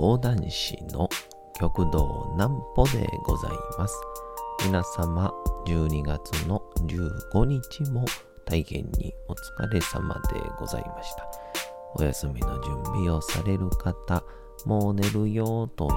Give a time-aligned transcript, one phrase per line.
[0.00, 1.10] 講談師の
[1.58, 3.94] 極道南歩でございます。
[4.64, 5.30] 皆様、
[5.66, 6.62] 12月の
[7.34, 8.06] 15日も
[8.46, 11.30] 大変にお疲れ様でございました。
[11.96, 14.24] お休みの準備をされる方、
[14.64, 15.90] もう寝るよという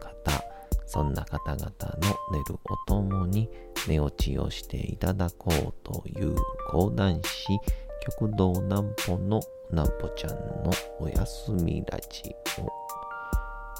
[0.00, 0.42] 方、
[0.86, 3.50] そんな方々の寝るおともに
[3.86, 6.34] 寝落ちをしていただこうという
[6.70, 7.48] 講談師、
[8.18, 12.71] 極道南歩の南歩ちゃんのおやすみラジオ。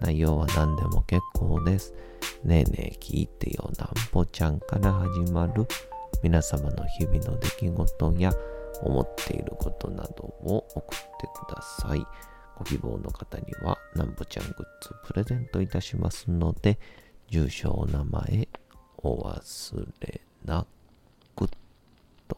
[0.00, 1.94] 内容は何でも結構です。
[2.42, 5.66] ねえねえ聞いてよなんぽちゃんから始まる
[6.22, 8.32] 皆様の日々の出来事や
[8.82, 12.04] 思っていることなどを送ってください。
[12.56, 16.78] ご希望の方にはなんぽちゃんグッズプレゼントいたしますので、
[17.28, 18.48] 住所お名前
[18.98, 20.66] お忘れな
[21.34, 21.48] く
[22.28, 22.36] と。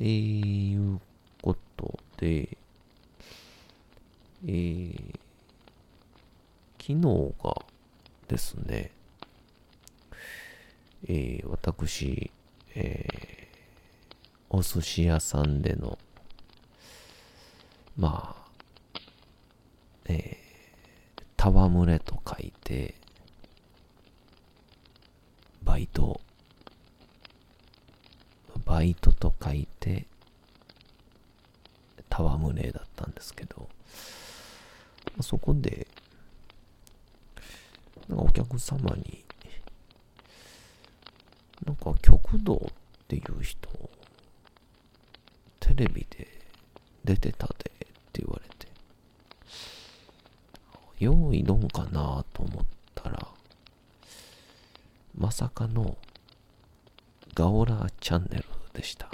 [0.00, 1.00] えー、いう
[1.42, 2.56] ことで、
[4.44, 5.09] えー、
[6.90, 7.54] 昨日が
[8.26, 8.90] ですね、
[11.06, 12.32] えー、私、
[12.74, 15.98] えー、お寿司屋さんでの、
[17.96, 19.00] まあ、
[20.06, 22.96] えー、戯れと書いて、
[25.62, 26.20] バイト、
[28.64, 30.06] バイトと書いて、
[32.10, 33.68] 戯れだったんですけど、
[35.20, 35.86] そこで、
[38.10, 39.24] なんかお客様に、
[41.64, 43.68] なんか極道っていう人、
[45.60, 46.26] テレビで
[47.04, 47.56] 出てたでっ
[48.12, 48.66] て言われて、
[50.98, 52.64] 用意どんかなと思っ
[52.96, 53.28] たら、
[55.16, 55.96] まさかの
[57.34, 58.44] ガオラチャンネル
[58.74, 59.08] でした。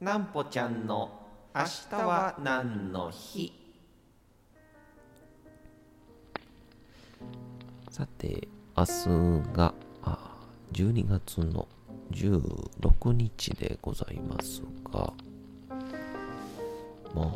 [0.00, 1.20] なんぽちゃんの
[1.54, 3.63] 明日は何の日？
[7.96, 8.92] さて、明日
[9.52, 9.72] が
[10.72, 11.68] 12月の
[12.10, 14.62] 16日でございます
[14.92, 15.12] が、
[17.14, 17.34] まあ、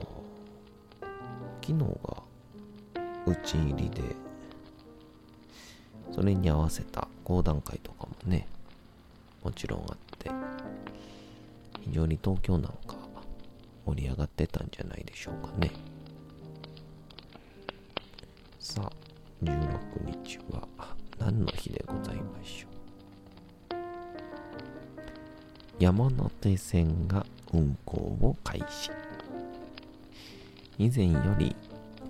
[1.65, 2.23] 昨日が
[3.25, 4.03] 打ち入りで、
[6.11, 8.49] それに合わせた講談会とかもね、
[9.45, 10.29] もちろんあって、
[11.83, 12.97] 非常に東京なんか
[13.87, 15.71] 盛り上がってたんじゃないでしょうかね。
[18.59, 19.08] さあ、
[19.43, 20.67] 16日は
[21.19, 22.79] 何の日でございましょう。
[25.79, 26.11] 山
[26.41, 28.91] 手線が運行を開始。
[30.77, 31.55] 以前より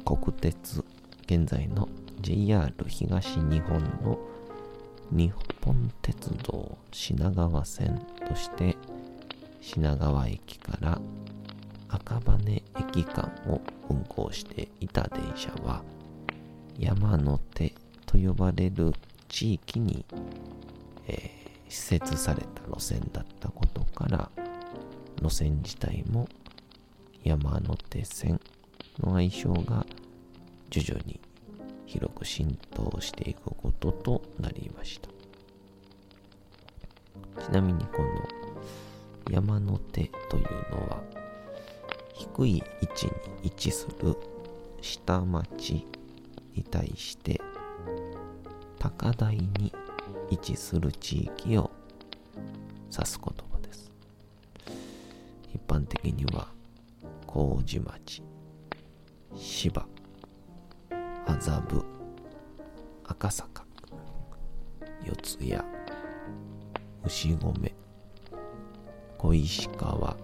[0.05, 0.84] 国鉄、
[1.25, 1.89] 現在の
[2.21, 4.19] JR 東日本の
[5.10, 5.33] 日
[5.65, 8.77] 本鉄道品川線として
[9.60, 11.00] 品川駅から
[11.89, 15.83] 赤羽駅間を運行していた電車は
[16.78, 17.75] 山の手
[18.06, 18.93] と呼ばれる
[19.28, 20.05] 地域に、
[21.06, 24.31] えー施設された路線だったことから
[25.22, 26.28] 路線自体も
[27.22, 28.41] 山手線
[29.00, 29.84] の愛称が
[30.71, 31.21] 徐々に
[31.87, 35.09] 広く浸透していくこととなりました。
[37.43, 38.09] ちなみにこの
[39.31, 39.60] 山
[39.93, 41.03] 手というのは
[42.15, 42.62] 低い位
[42.93, 43.12] 置に
[43.45, 44.16] 位置する
[44.81, 45.87] 下町
[46.54, 47.41] に対して
[48.78, 49.72] 高台に
[50.30, 51.71] 位置する地域を
[52.92, 53.91] 指す言葉です。
[55.54, 56.48] 一般的には
[57.27, 58.22] 麹町
[59.36, 59.86] 芝
[61.27, 61.84] 麻布
[63.04, 63.65] 赤坂
[65.04, 65.62] 四谷
[67.04, 67.72] 牛込
[69.18, 70.16] 小石川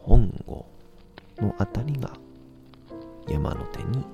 [0.00, 0.66] 本郷
[1.40, 2.12] のあたりが
[3.28, 4.04] 山の手に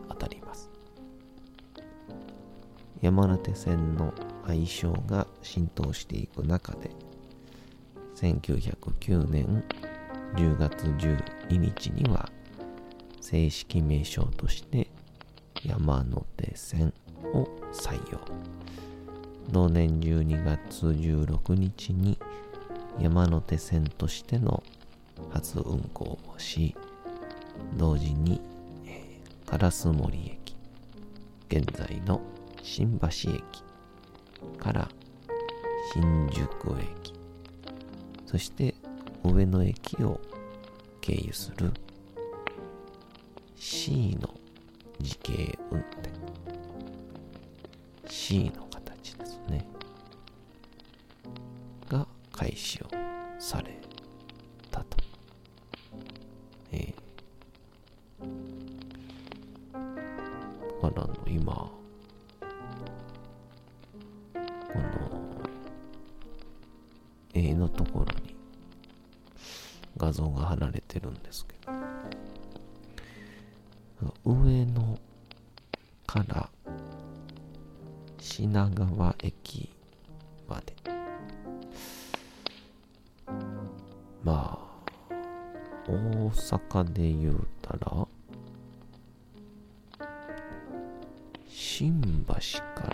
[3.05, 4.15] 山手線の
[4.47, 6.91] 愛称が浸透していく中で
[8.17, 9.63] 1909年
[10.37, 12.31] 10月12日には
[13.21, 14.89] 正式名称として
[15.67, 16.03] 山
[16.39, 16.95] 手線
[17.35, 18.19] を採用。
[19.51, 22.19] 同年12月16日に
[22.99, 24.63] 山手線としての
[25.31, 26.75] 初運行をし
[27.77, 28.41] 同時に、
[29.47, 30.57] 烏森駅、
[31.51, 32.23] 現在の
[32.67, 33.43] 新橋駅
[34.59, 34.89] から
[35.93, 36.49] 新宿
[36.81, 37.13] 駅、
[38.27, 38.75] そして
[39.23, 40.19] 上野駅を
[41.03, 41.71] 経由する
[43.55, 44.31] C の
[44.99, 46.11] 時系運転。
[48.09, 49.67] C の形ですね。
[51.87, 52.87] が開始を
[53.39, 53.79] され
[54.71, 54.97] たと。
[56.73, 56.95] えー、
[60.83, 61.84] だからあの今、
[67.77, 68.35] ところに
[69.97, 71.55] 画像が貼られてるんですけ
[74.03, 74.99] ど、上野
[76.07, 76.51] から
[78.19, 79.71] 品川駅
[80.49, 80.75] まで。
[84.25, 85.13] まあ、
[85.87, 88.09] 大阪で言うたら、
[91.47, 92.35] 新橋
[92.81, 92.94] か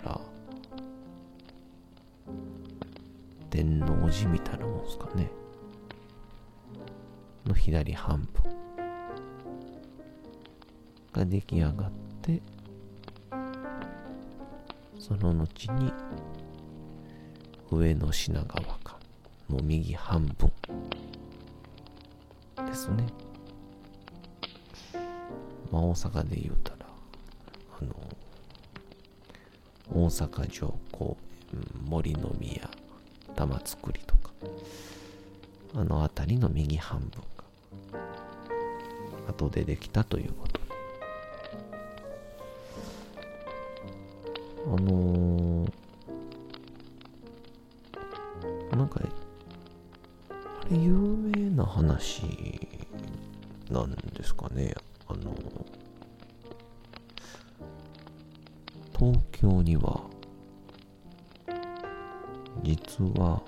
[7.63, 8.43] 左半分
[11.13, 11.91] が出来上がっ
[12.21, 12.41] て、
[14.99, 15.91] その後に
[17.71, 19.01] 上の品川か。
[19.51, 20.49] の右半分
[22.65, 23.05] ですね。
[25.71, 26.77] まあ大阪で言うたら、
[27.79, 27.95] あの、
[29.93, 31.17] 大阪城公
[31.53, 31.59] 園、
[31.89, 32.69] 森の宮、
[33.35, 34.31] 玉造りとか、
[35.75, 37.21] あの辺りの右半分、
[39.31, 40.61] 後でできたということ
[44.67, 49.01] あのー、なんか、
[50.29, 50.33] あ
[50.69, 52.21] れ有名な話
[53.71, 54.75] なんですかね。
[55.07, 55.35] あの
[58.97, 60.01] 東京には、
[62.63, 63.41] 実は、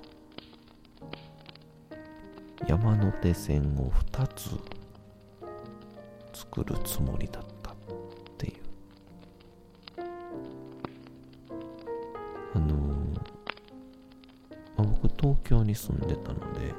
[2.66, 4.50] 山手線を2つ
[6.34, 7.70] 作るつもりだった。
[7.70, 7.74] っ
[8.36, 8.54] ていう。
[12.54, 12.74] あの。
[14.76, 16.74] あ、僕東京に住んでたので、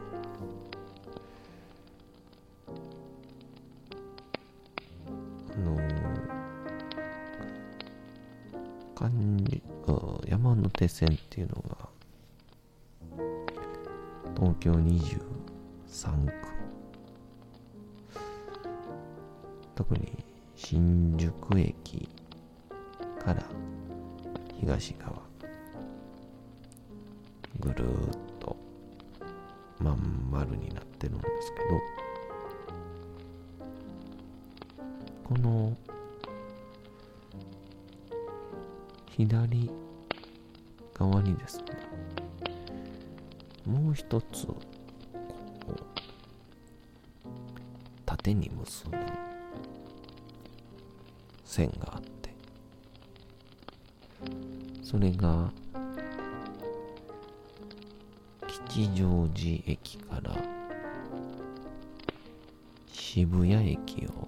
[5.53, 5.95] あのー、
[10.29, 11.77] 山手線っていうのが、
[14.35, 16.44] 東京23区。
[19.75, 20.23] 特に
[20.55, 22.07] 新宿駅
[23.19, 23.43] から
[24.59, 25.21] 東側
[27.59, 28.55] ぐるーっと
[29.79, 31.59] まん丸になってるんですけ
[35.33, 35.75] どこの
[39.09, 39.69] 左
[40.93, 41.63] 側にですね
[43.65, 44.55] もう一つこ
[45.67, 45.75] う
[48.05, 48.97] 縦に結ぶ
[51.55, 52.35] 線があって。
[54.83, 55.53] それが
[58.67, 60.35] 吉祥寺駅から
[62.91, 64.27] 渋谷駅を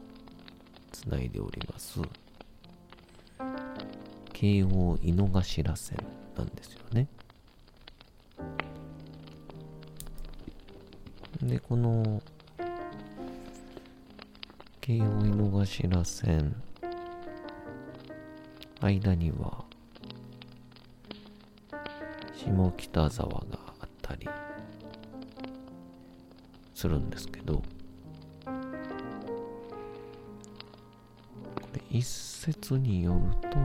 [0.94, 2.00] つないでおります。
[4.32, 5.98] 京王井の頭線
[6.38, 7.08] なんですよね。
[11.44, 12.22] でこの
[14.80, 16.56] 京王井の頭線
[18.88, 19.66] 間には
[22.34, 23.40] 下北沢が
[23.82, 24.30] あったり
[26.74, 27.62] するんですけど
[31.90, 33.58] 一説によると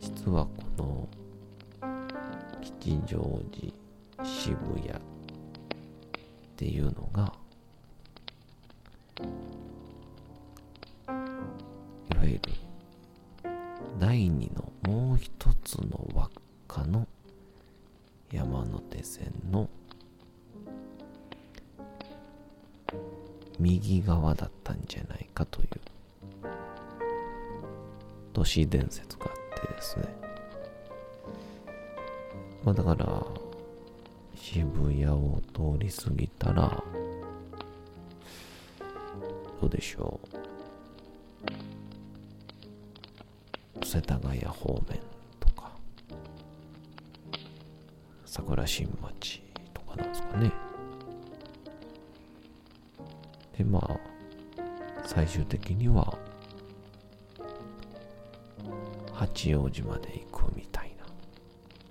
[0.00, 1.08] 実はこの
[2.62, 4.92] 吉祥寺渋谷っ
[6.56, 7.34] ていうのが
[28.52, 29.32] 市伝説があっ
[29.66, 30.04] てですね
[32.62, 33.26] まあだから
[34.34, 36.84] 渋谷を通り過ぎたら
[39.58, 40.20] どうでしょ
[43.80, 45.00] う世田谷方面
[45.40, 45.72] とか
[48.26, 49.42] 桜新町
[49.72, 50.52] とかなんですかね。
[53.56, 53.98] で、まあ、
[55.04, 56.18] 最終的には
[59.34, 60.94] 八王子まで行くみたい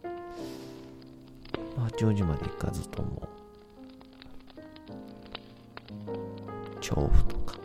[0.03, 0.12] な。
[1.83, 3.27] 八王子まで行かずとも
[6.79, 7.55] 調布とか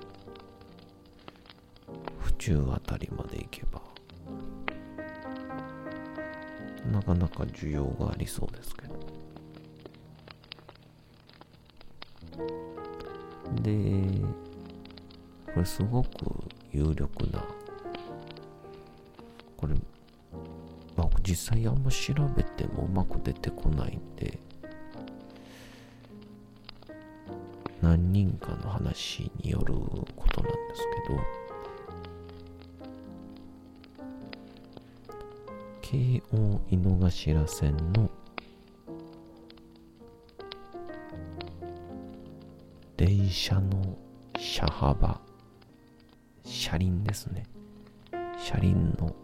[2.18, 3.82] 府中あたりまで行けば
[6.90, 8.96] なかなか需要がありそうですけど。
[13.62, 13.72] で
[15.52, 16.08] これすごく
[16.72, 17.44] 有力な
[19.56, 19.74] これ、
[20.96, 24.38] まあ、実際あんま調べてもうまく出てこないんで
[27.80, 31.20] 何人かの話によることなんですけど
[35.82, 38.10] 京王井の頭線の
[42.96, 43.96] 電車の
[44.36, 45.20] 車幅
[46.44, 47.44] 車輪ですね。
[48.38, 49.14] 車輪の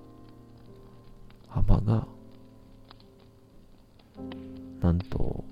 [1.54, 2.06] 幅が
[4.80, 5.44] なんと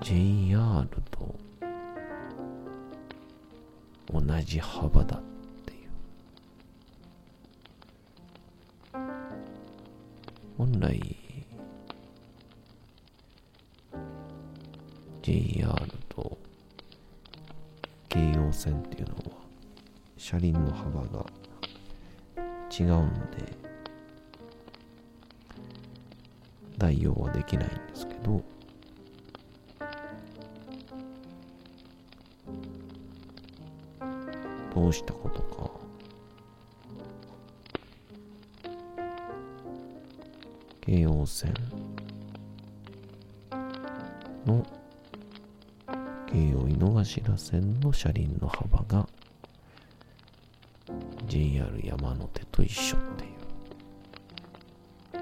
[0.00, 1.34] JR と
[4.12, 5.22] 同じ幅だっ
[5.64, 5.88] ていう。
[10.58, 11.16] 本来
[15.22, 15.72] JR
[16.08, 16.36] と
[18.08, 19.22] 京葉線っていうのは
[20.16, 21.24] 車輪の幅が
[22.78, 23.52] 違うんで
[26.78, 28.42] 代用はできないんですけど。
[34.74, 35.70] どうしたことか。
[40.80, 41.54] 京王線
[44.46, 44.66] の
[46.26, 49.06] 京王井の頭線の車輪の幅が
[51.32, 53.30] JR 山手と一緒っていう。
[55.12, 55.20] ちょ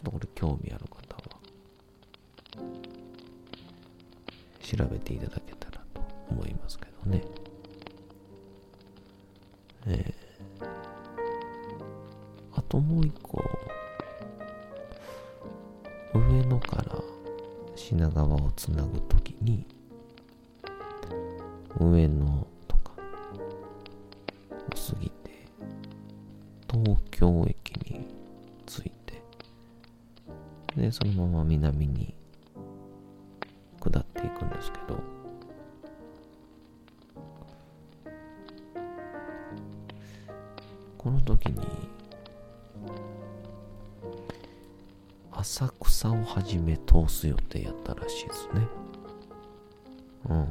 [0.00, 1.22] っとこれ興味ある方は
[4.62, 7.24] 調べていただけたらと思いますけどね。
[9.86, 10.14] え。
[10.60, 10.66] ー、
[12.56, 13.42] あともう一個。
[16.12, 17.02] 上野から
[17.74, 19.64] 品川をつなぐときに
[21.78, 22.39] 上野
[31.00, 32.14] そのまま南に
[33.80, 35.02] 下っていくんですけど
[40.98, 41.66] この時に
[45.32, 48.68] 浅草をはじめ通す予定やったらしいですね。
[50.28, 50.46] うん。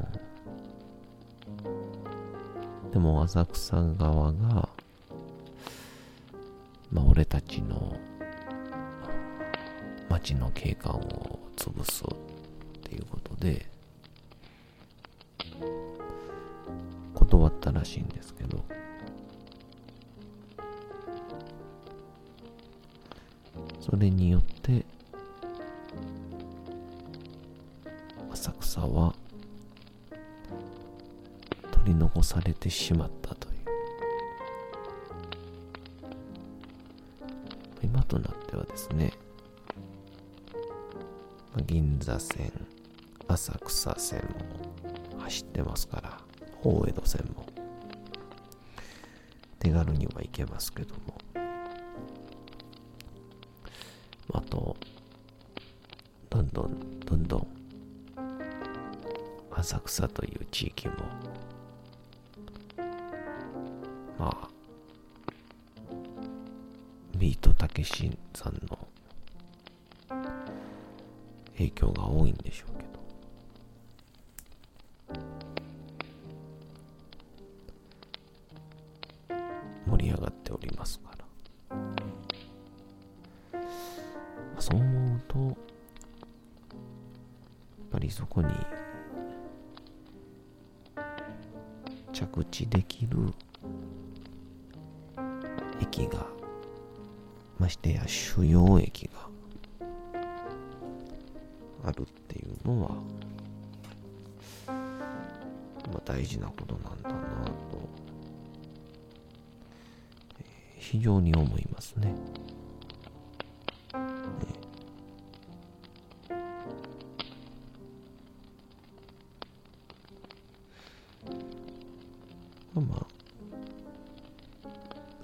[2.92, 4.70] でも浅草側が、
[6.92, 7.96] まあ俺たちの
[10.10, 12.08] 街の景観を潰すっ
[12.84, 13.66] ていうことで、
[17.14, 18.64] 断ったらしいんですけど、
[23.80, 24.86] それによって
[28.32, 29.16] 浅草は
[31.72, 33.56] 取り残されてしまったという。
[37.82, 39.12] 今となってはですね
[41.70, 42.52] 銀座線
[43.28, 44.22] 浅草線
[45.14, 46.18] も走ってますから
[46.64, 47.46] 大江戸線も。
[49.60, 51.16] 手軽には行けますけども。
[54.34, 54.76] あと、
[56.32, 57.48] どんどん、どんどん、
[59.52, 60.96] 浅草という地域も、
[64.18, 64.50] まあ、
[67.16, 68.89] ビートたけしさんの
[71.60, 72.90] 影響が多いんでしょうけど、
[79.86, 81.26] 盛り上がっておりますから。
[84.58, 85.56] そう思うと、やっ
[87.92, 88.48] ぱりそこに
[92.14, 93.34] 着地できる
[95.82, 96.26] 駅が、
[97.60, 99.29] ましてや主要駅が
[101.84, 102.90] あるっていうのは、
[104.68, 104.74] ま
[105.96, 107.54] あ、大事なことなんだなと、
[110.40, 112.14] えー、非常に思いますね。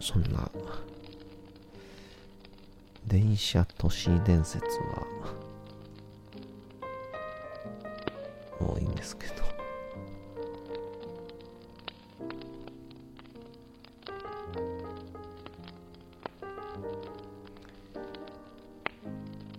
[0.06, 0.50] そんな
[3.08, 5.35] 電車都市伝説は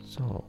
[0.08, 0.44] そう。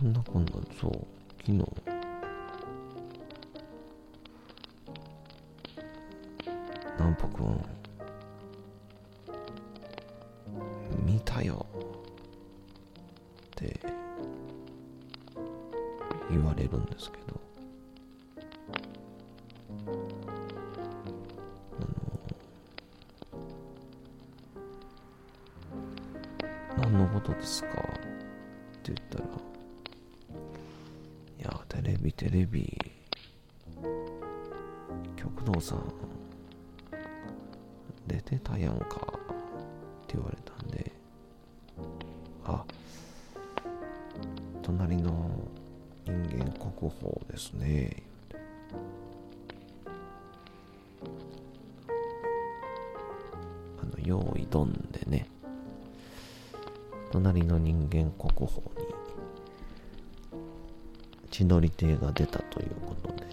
[0.00, 1.06] そんなこんな、そう、
[1.46, 1.58] 昨日、
[6.98, 7.64] なんぽくん、
[42.44, 42.64] あ、
[44.62, 45.30] 隣の
[46.04, 48.02] 人間国宝ですね、
[53.80, 55.26] あの、用意どんでね、
[57.10, 58.92] 隣の人間国宝に
[61.30, 63.26] 千鳥亭が出たということで、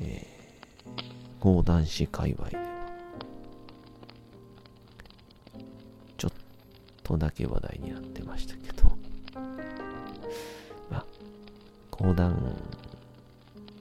[0.00, 2.67] えー、講談師界隈で
[7.08, 8.84] とだけ話題になってましたけど、
[10.90, 11.04] まあ、
[11.90, 12.54] 講談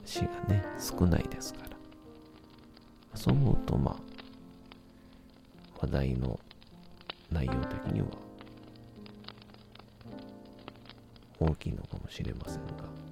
[0.05, 1.75] 師がね、少ないですから、
[3.15, 3.95] そう思うと、まあ、
[5.81, 6.39] 話題の
[7.29, 8.07] 内容的には
[11.37, 13.06] 大きいのかもしれませんが。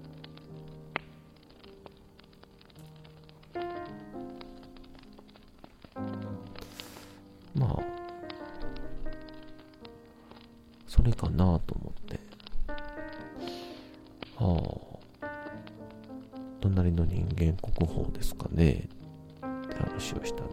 [18.26, 20.50] ですかねって話をしたら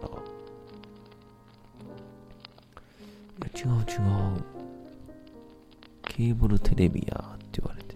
[3.55, 4.43] 違う違う。
[6.03, 7.95] ケーブルテレビやって言われて。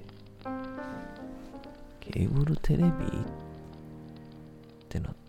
[2.00, 2.90] ケーブルテレビ？
[2.90, 2.92] っ
[4.88, 5.27] てなって。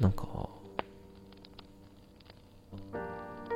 [0.00, 0.08] な。
[0.08, 0.26] んか、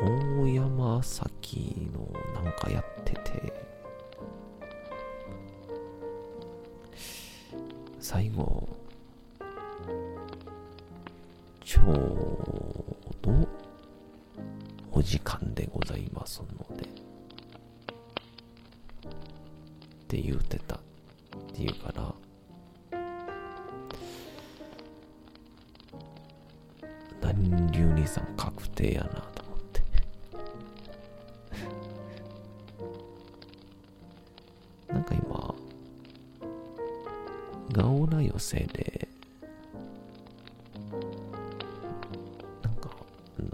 [0.00, 2.08] 大山崎の
[2.42, 3.52] なんかやってて、
[8.00, 8.68] 最後、
[11.64, 11.96] ちょう
[13.20, 13.48] ど
[14.92, 16.86] お時間でございますので、っ
[20.08, 20.67] て言うてたって
[28.58, 29.82] 確定やなと思って。
[34.92, 35.54] なんか今、
[37.70, 39.08] ガオラ寄せで、
[42.62, 42.90] なんか、
[43.38, 43.48] あの、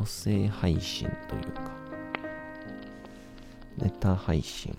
[0.00, 1.72] 寄せ配信というか、
[3.78, 4.72] ネタ配信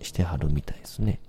[0.00, 1.20] してはるみたいですね。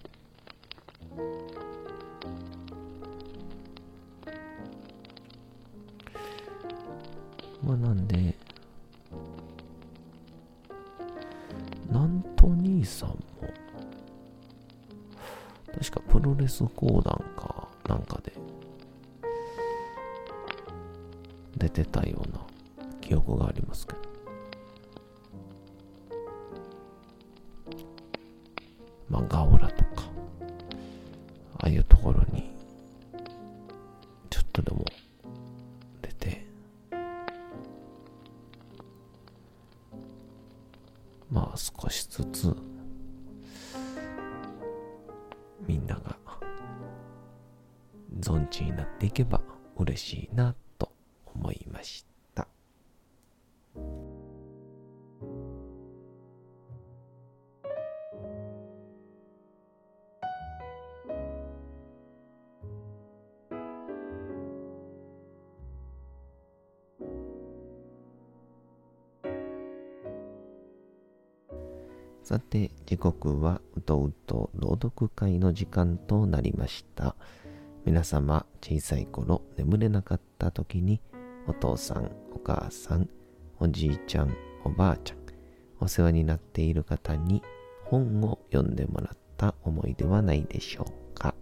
[16.57, 18.33] ス講談かなんかで
[21.55, 22.39] 出てたような
[22.99, 23.99] 記憶がありますけど。
[29.07, 30.03] まあガオラとか、
[31.59, 32.51] ああいうところに、
[34.29, 34.83] ちょっとでも
[36.01, 36.45] 出て、
[41.31, 42.53] まあ少しずつ
[45.65, 46.17] みんなが
[48.27, 49.39] 存知になっていけば
[49.77, 50.91] 嬉しいなと
[51.33, 52.45] 思いました。
[72.23, 77.15] さて、時刻はうとうと朗読会の時間となりました。
[77.87, 80.99] 皆様、小さい頃眠れなかった時に、
[81.47, 83.07] お父さん、お母さん、
[83.61, 85.17] おじいちゃん、おばあちゃん、
[85.79, 87.41] お世話になっている方に
[87.85, 91.33] 本を読んでもらった思いではないでしょうか。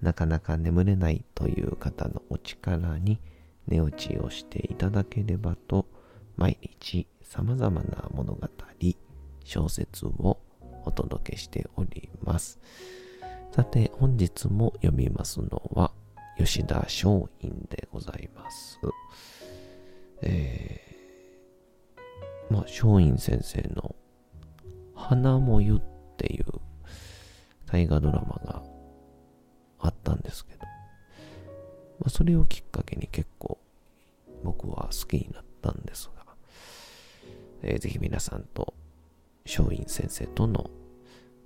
[0.00, 3.20] なかなか眠れないという方のお力に
[3.68, 5.84] 寝落ちをしていただければと、
[6.38, 8.48] 毎日様々な物語、
[9.44, 10.38] 小説を
[10.86, 12.58] お届けしております。
[13.54, 15.92] さて、本日も読みますのは、
[16.36, 17.04] 吉田松
[17.40, 18.80] 陰でございます。
[20.22, 23.94] えー、まあ、松陰先生の
[24.96, 25.80] 花もゆっ
[26.16, 26.46] ていう
[27.66, 28.60] 大河ドラマが
[29.78, 33.58] あったんですけど、まあ、それをきっかけに結構
[34.42, 36.24] 僕は好きになったんですが、
[37.62, 38.74] えー、ぜひ皆さんと
[39.46, 40.68] 松陰先生との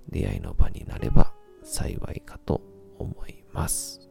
[0.09, 1.33] 出会いの場になれば
[1.71, 2.61] 幸いかと
[2.97, 4.01] 思います。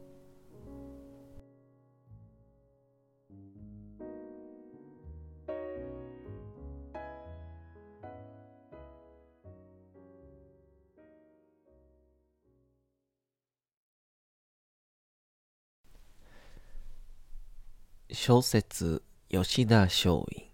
[18.11, 20.49] 小説吉田松陰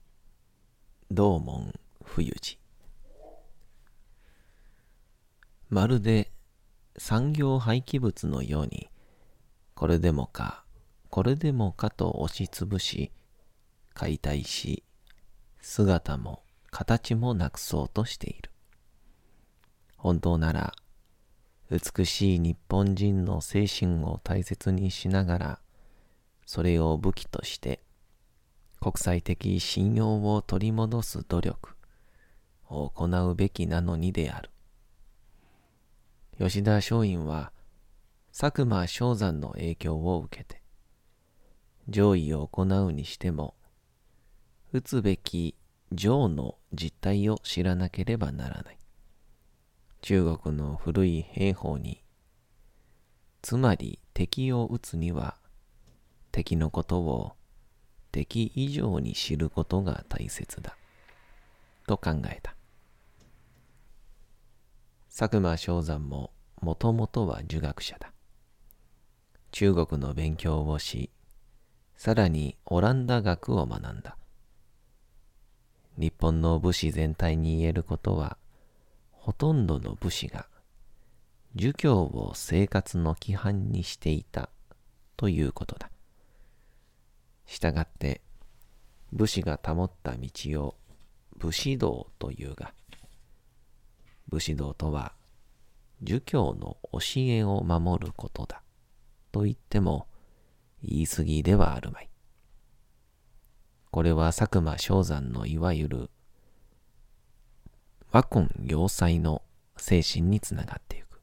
[1.11, 1.71] 道門
[2.03, 2.59] 冬治
[5.69, 6.34] まるで
[6.97, 8.89] 産業廃棄物のように、
[9.73, 10.63] これでもか、
[11.09, 13.11] これでもかと押しつぶし、
[13.93, 14.83] 解体し、
[15.59, 18.51] 姿も形もなくそうとしている。
[19.97, 20.73] 本当なら、
[21.69, 25.59] 美しい日本人の精神を大切にしながら、
[26.45, 27.81] それを武器として、
[28.79, 31.75] 国際的信用を取り戻す努力
[32.69, 34.49] を行うべきなのにである。
[36.37, 37.53] 吉田松陰は
[38.37, 40.61] 佐久間昌山の影響を受けて、
[41.87, 43.55] 上位を行うにしても、
[44.73, 45.55] 打つべき
[45.93, 48.77] 上の実態を知らなければならない。
[50.01, 52.03] 中国の古い兵法に、
[53.41, 55.37] つまり敵を撃つには、
[56.33, 57.37] 敵のことを
[58.11, 60.75] 敵以上に知ることが大切だ。
[61.87, 62.54] と考えた。
[65.17, 68.11] 佐久間昌山ももともとは儒学者だ。
[69.51, 71.09] 中国の勉強をし、
[71.95, 74.17] さらにオランダ学を学んだ。
[75.97, 78.37] 日本の武士全体に言えることは、
[79.13, 80.47] ほとんどの武士が
[81.55, 84.49] 儒教を生活の規範にしていた
[85.15, 85.89] ということだ。
[87.45, 88.19] したがって、
[89.13, 90.29] 武士が保った道
[90.61, 90.75] を
[91.37, 92.73] 武士道というが、
[94.29, 95.13] 武士道とは、
[96.01, 98.61] 儒教の教えを守ることだ。
[99.31, 100.07] と言っても
[100.81, 102.09] 言い過ぎではあるまい。
[103.91, 106.09] これは佐久間昌山のいわゆる
[108.11, 109.41] 和根要塞の
[109.77, 111.21] 精神につながっていく。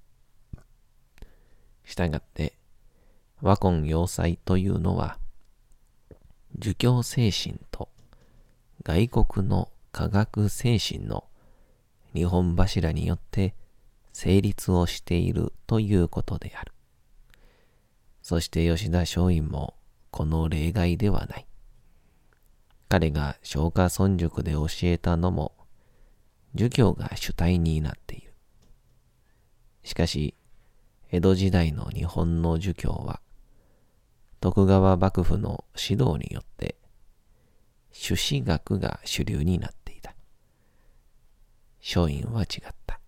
[1.84, 2.58] したがって、
[3.40, 5.18] 和根要塞というのは、
[6.58, 7.88] 儒教精神と
[8.82, 11.24] 外国の科学精神の
[12.14, 13.54] 日本柱によって
[14.12, 16.72] 成立をしているということである。
[18.22, 19.74] そして吉田松陰も
[20.10, 21.46] この例外ではない。
[22.88, 25.52] 彼が消化村塾で教えたのも、
[26.54, 28.34] 儒教が主体になっている。
[29.82, 30.34] しかし、
[31.10, 33.22] 江戸時代の日本の儒教は、
[34.40, 36.76] 徳川幕府の指導によって、
[37.90, 39.81] 朱子学が主流になった。
[41.82, 43.00] 松陰は違った。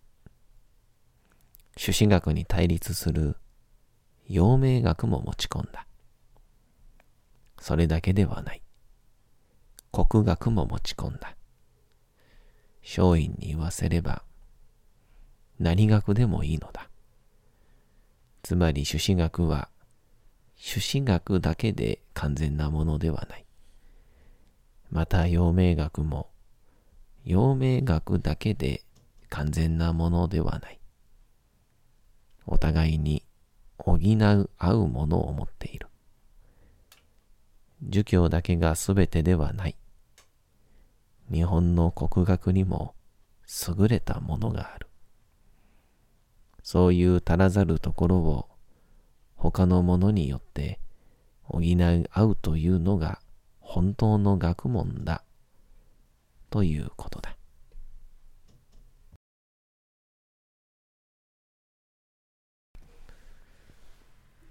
[1.77, 3.37] 朱子学に対立する
[4.27, 5.87] 陽明学も持ち込んだ。
[7.61, 8.63] それだけではない。
[9.93, 11.37] 国学も持ち込んだ。
[12.83, 14.25] 松陰に言わせれば、
[15.61, 16.91] 何学でもいいのだ。
[18.43, 19.69] つまり朱子学は、
[20.57, 23.47] 朱子学だけで完全なものではない。
[24.91, 26.34] また陽明学も、
[27.25, 28.83] 陽明学だけで
[29.31, 30.79] 完全なものではない。
[32.47, 33.23] お互いに
[33.79, 35.89] 補う合うものを持っている。
[37.83, 39.77] 儒教だけが全てではない。
[41.33, 42.95] 日本の国学にも
[43.79, 44.89] 優れたものがある。
[46.63, 48.49] そういう足らざるところを
[49.35, 50.79] 他のものによって
[51.43, 53.21] 補い合うというのが
[53.61, 55.25] 本当の学問だ
[56.55, 57.37] ということだ。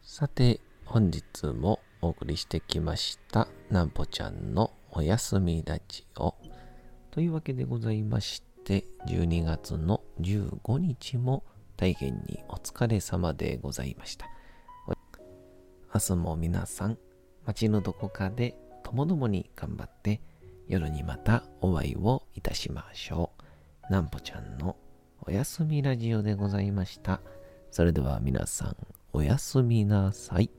[0.02, 6.36] さて、本日もお送りしてきました、なんぽちゃんのおやすみラジオ。
[7.10, 11.46] というわけでございまして、12月の15日も
[11.78, 14.28] 大変にお疲れ様でございました。
[15.96, 16.98] 明日も皆さん、
[17.46, 20.20] 街のどこかでともどもに頑張って
[20.74, 23.32] 夜にまたお会いをいたしましょ
[23.90, 23.92] う。
[23.92, 24.76] なんぽちゃんの
[25.22, 27.22] おやすみラジオでございました。
[27.70, 28.76] それでは皆さん、
[29.14, 30.50] おやすみなさい。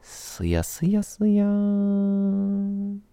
[0.00, 3.09] すやすやすやーん。